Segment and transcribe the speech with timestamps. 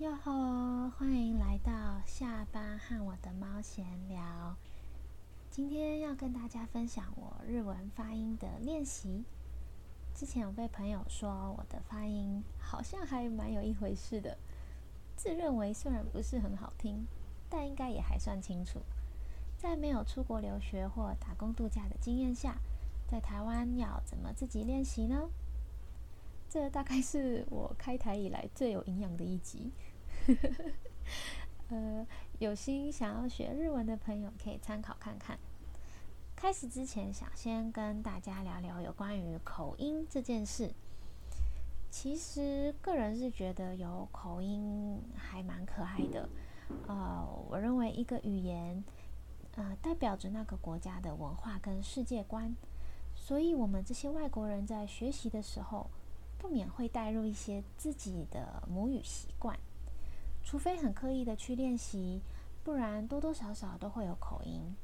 [0.00, 0.88] 哟吼！
[0.96, 4.56] 欢迎来到下班和我的猫闲聊。
[5.50, 9.26] 今天要跟大家分享我日文发音的练习。
[10.14, 14.38] 之前有被朋友说我的发音好像还蛮有一回事的，
[15.16, 17.06] 自认为虽然不是很好听，
[17.50, 18.80] 但应该也还算清楚。
[19.58, 22.56] 在没有出国留学或打工度假的经验下，
[23.06, 25.28] 在台湾要怎么自己练习呢？
[26.48, 29.70] 这大概是我开台以来最有营养的一集。
[31.68, 32.06] 呃，
[32.38, 35.38] 有心想要学日文的朋友可以参考看看。
[36.34, 40.72] 开始之前，想先跟大家聊聊有关于口音这件事。
[41.90, 46.28] 其实，个人是觉得有口音还蛮可爱的。
[46.86, 48.82] 呃，我认为一个语言，
[49.56, 52.54] 呃，代表着那个国家的文化跟世界观，
[53.14, 55.90] 所以我们这些外国人在学习的时候，
[56.38, 59.58] 不免会带入一些自己的母语习惯。
[60.42, 62.20] 除非很刻意的去练习，
[62.64, 64.74] 不然多多少少都会有口音。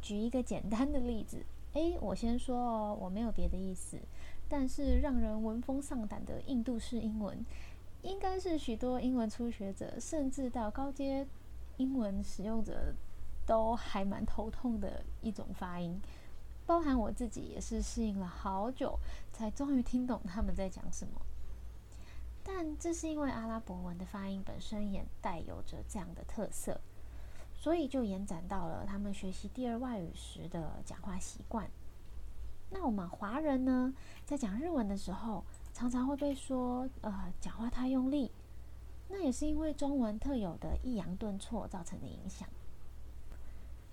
[0.00, 3.98] 举一个简单的例子， 诶，我先说哦，我没有别的意思，
[4.48, 7.44] 但是让人闻风丧胆的印度式英文，
[8.02, 11.26] 应该是许多英文初学者，甚至到高阶
[11.78, 12.94] 英文使用者
[13.46, 16.00] 都还蛮头痛的一种发音。
[16.66, 18.98] 包含我自己也是适应了好久，
[19.32, 21.20] 才终于听懂他们在讲什么。
[22.46, 26.78] 但这是因为阿拉伯文的发音本身也带有着这样的特色，
[27.54, 31.68] 所以就延展到了他们学习第二外语时的讲话习惯。
[32.70, 33.94] 那我们华人呢，
[34.26, 38.30] 在讲日文的时候，常常会被说呃讲话太用力，
[39.08, 42.46] 那也是因为中文特有的抑扬顿挫造成的影响。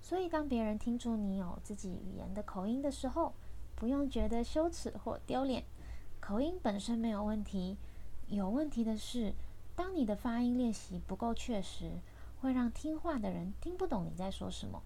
[0.00, 3.32] 所以当别人听出你有自己语言的口音的时候，
[3.76, 5.62] 不用觉得羞耻或丢脸，
[6.18, 7.76] 口音本身没有问题。
[8.30, 9.34] 有问题的是，
[9.74, 11.90] 当你的发音练习不够确实，
[12.40, 14.80] 会让听话的人听不懂你在说什么。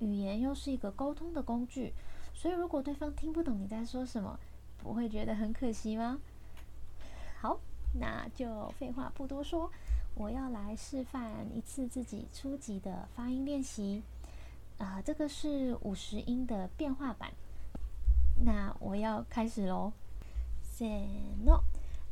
[0.00, 1.92] 语言又是一个沟通的工具，
[2.34, 4.38] 所以如果对方听不懂你在说什么，
[4.82, 6.18] 不会觉得很可惜吗？
[7.40, 7.60] 好，
[8.00, 9.70] 那就废话不多说，
[10.16, 14.02] 我要来示范一次自己初级的发音练习。
[14.78, 17.30] 啊，这个是五十音的变化版。
[18.44, 19.92] 那我要开始喽。
[20.60, 21.06] ，say
[21.44, 21.62] no。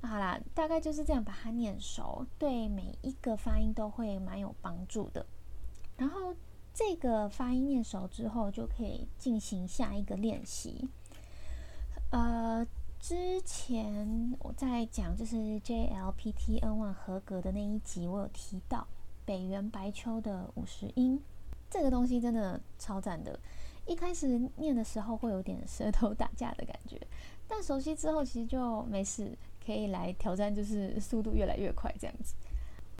[0.00, 5.26] 好啦，大概就是这样把它念熟，对每一个发音都会蛮有帮助的。
[5.96, 6.34] 然后
[6.72, 10.88] 这个发音念熟之后，就可以进行下一个练习。
[12.10, 12.64] 呃，
[13.00, 18.86] 之前我在讲就是 JLPT N one 合格的那一集，我有提到
[19.24, 21.20] 北原白秋的五十音，
[21.68, 23.38] 这个东西真的超赞的。
[23.84, 27.00] 一开始念的时候会有点舌头打架的感觉，
[27.48, 29.36] 但熟悉之后其实就没事。
[29.68, 32.34] 可以来挑战，就是速度越来越快这样子。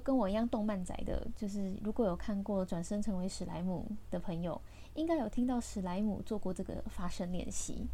[0.04, 4.60] 跟我一样动漫仔的，就是如果有看过《转身成为史莱姆》的朋友，
[4.94, 7.86] 应该有听到史莱姆做过这个发声练习。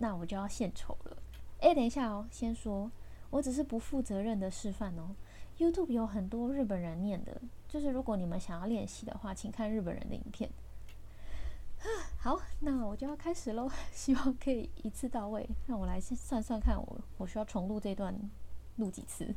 [0.00, 1.16] 那我就要献丑了。
[1.60, 2.90] 哎，等一下哦，先说，
[3.30, 5.14] 我只是不负责任的示范哦。
[5.58, 10.50] YouTube 有很多日本人念的，就是如果你们想要练习的话，请看日本人的影片。
[12.24, 13.68] 好，那我就要开始喽。
[13.92, 15.44] 希望可以一次到位。
[15.66, 18.16] 让我来先算算看，我我需要重录这段
[18.76, 19.34] 录几次。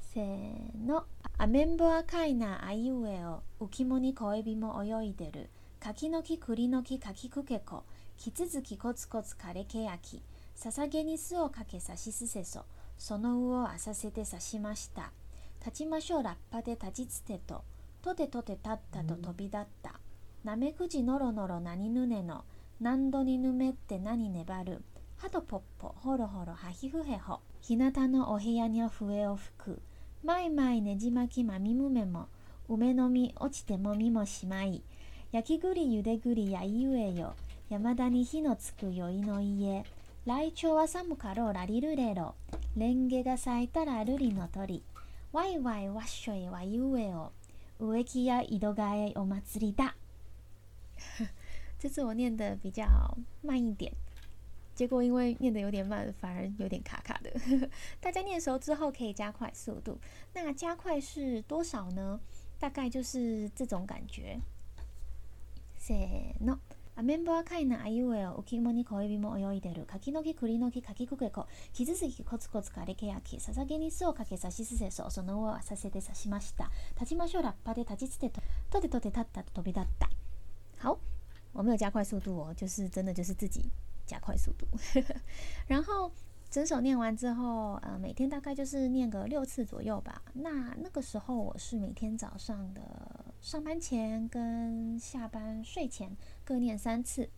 [0.00, 1.04] せーの。
[1.38, 5.48] アメンボ赤いなあいうえお、浮きもに小エビも泳いでる。
[5.78, 7.84] 柿の木栗の木柿くけこ。
[8.16, 10.20] 木続きコツコツ枯れけやき。
[10.56, 12.64] 捧げに巣をかけさしすせそ。
[12.96, 15.12] その魚を浅せて刺しました。
[15.60, 17.62] 立ちましょうラッパで立ちつてと。
[18.02, 20.00] とてとて立ったと飛び立った。
[20.44, 22.44] なめくじのろのろ何ぬねの
[22.80, 24.82] 何度にぬめって何粘る
[25.16, 27.40] はとぽっぽほろほろはひふへほ。
[27.60, 29.82] 日向のお部屋にゃ笛を吹く。
[30.22, 32.28] まいまいねじ巻きまみむめも
[32.68, 34.80] 梅の実落ちてもみもしまい。
[35.32, 37.34] 焼き栗ゆで栗やいうえよ。
[37.68, 39.84] 山田に火のつく酔いの家。
[40.24, 42.36] 来鳥は寒かろうらりるれろ。
[42.76, 44.84] レンゲが咲いたらるりの鳥。
[45.32, 47.32] わいわいわっしょいわいうえを
[47.80, 49.96] 植木や井戸替えお祭りだ。
[51.79, 52.85] 这次我念的比较
[53.41, 53.93] 慢一点，
[54.73, 57.31] 结果因为念的有点慢，反而有点卡卡的。
[57.99, 59.99] 大家念熟之后可以加快速度。
[60.33, 62.19] 那加快是多少呢？
[62.59, 64.39] 大概就是这种感觉。
[65.77, 66.59] せーの。
[66.95, 80.07] アメンボアカイナアイウエオ浮物に小エビも泳いでる柿の木栗の木柿くけこ傷つきコツコツ枯れけやきささげに巣をかけさしすせそその後はさせて刺しました立ちましょうラッパで立ちつてととてとて立ったと飛び立った
[80.87, 80.99] 好
[81.58, 83.68] 我没有加快速度哦就是真的就是自己
[84.06, 84.64] 加快速度
[85.66, 86.08] 然后
[86.48, 90.22] 整首念完之后，呃，每天大概就是念个六次左右吧。
[90.34, 92.80] 那那个时候我是每天早上的
[93.40, 97.28] 上班前跟下班睡前各念三次。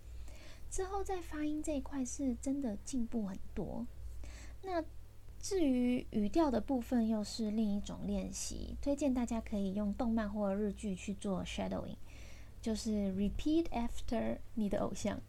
[0.70, 3.87] 之后在发音这一块是真的进步很多。
[4.62, 4.84] 那
[5.40, 11.96] 至于语调的部分，又是另一种练习，推荐大家可以用动漫或日剧去做 shadowing，
[12.61, 15.21] 就是 repeat after 你的偶像。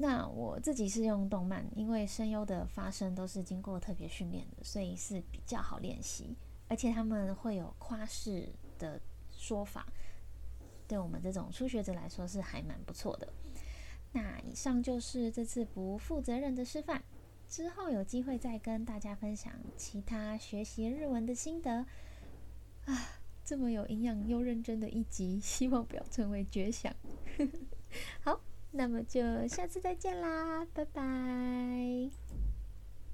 [0.00, 6.36] 那我自己是用动漫，因为声优的发声都是经过特别训练的，所以是比较好练习，
[6.68, 8.48] 而且他们会有夸式
[8.78, 9.86] 的说法，
[10.86, 13.32] 对我们这种初学者来说是还蛮不错的。
[14.12, 17.02] 那以上就是这次不负责任的示范，
[17.48, 21.84] 之后有机会再跟大家分享其他学习日文的心得。
[22.84, 23.17] 啊，
[23.48, 26.94] 这么有营养又认真的一集，希望不要成为绝响。
[28.20, 28.38] 好。
[28.70, 32.10] 那么就下次再见啦，拜拜。